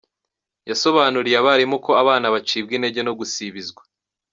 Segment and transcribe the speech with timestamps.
[0.69, 3.81] Yasobanuriye abarimu ko abana bacibwa intege no gusibizwa.